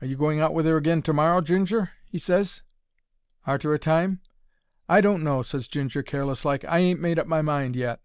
"Are 0.00 0.08
you 0.08 0.16
going 0.16 0.40
out 0.40 0.52
with 0.52 0.66
'er 0.66 0.78
agin 0.78 1.00
to 1.02 1.12
morrow, 1.12 1.40
Ginger?" 1.40 1.90
he 2.06 2.18
ses, 2.18 2.64
arter 3.46 3.72
a 3.72 3.78
time. 3.78 4.18
"I 4.88 5.00
don't 5.00 5.22
know," 5.22 5.42
ses 5.42 5.68
Ginger, 5.68 6.02
careless 6.02 6.44
like, 6.44 6.64
"I 6.64 6.78
ain't 6.78 6.98
made 7.00 7.20
up 7.20 7.28
my 7.28 7.40
mind 7.40 7.76
yet." 7.76 8.00